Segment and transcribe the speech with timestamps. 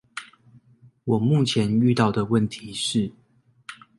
[1.03, 3.11] 我目前遇到的問題是